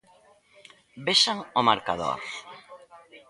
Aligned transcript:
Vexan 1.05 1.37
o 1.59 1.61
marcador. 1.69 2.17